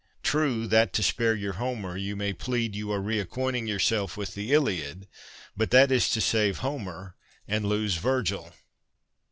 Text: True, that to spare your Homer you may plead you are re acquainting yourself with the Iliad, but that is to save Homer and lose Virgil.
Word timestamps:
True, 0.23 0.65
that 0.65 0.93
to 0.93 1.03
spare 1.03 1.35
your 1.35 1.53
Homer 1.61 1.95
you 1.95 2.15
may 2.15 2.33
plead 2.33 2.73
you 2.75 2.91
are 2.91 2.99
re 2.99 3.19
acquainting 3.19 3.67
yourself 3.67 4.17
with 4.17 4.33
the 4.33 4.51
Iliad, 4.51 5.07
but 5.55 5.69
that 5.69 5.91
is 5.91 6.09
to 6.09 6.21
save 6.21 6.57
Homer 6.65 7.13
and 7.47 7.65
lose 7.65 7.97
Virgil. 7.97 8.51